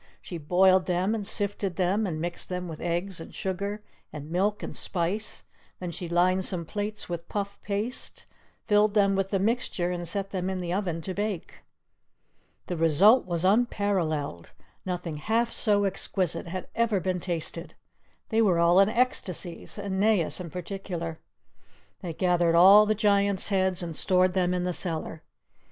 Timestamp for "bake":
11.13-11.61